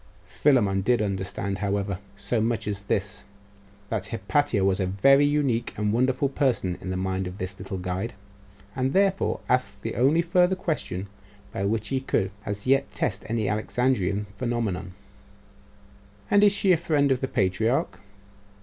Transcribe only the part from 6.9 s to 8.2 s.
mind of his little guide;